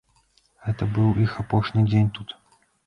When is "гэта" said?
0.65-0.89